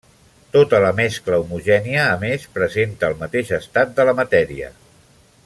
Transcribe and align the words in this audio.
Tota 0.53 0.77
la 0.85 0.89
mescla 0.99 1.37
homogènia 1.43 2.07
a 2.15 2.17
més, 2.23 2.47
presenta 2.57 3.11
el 3.13 3.17
mateix 3.21 3.53
estat 3.61 3.95
de 4.01 4.09
la 4.11 4.17
matèria. 4.23 4.73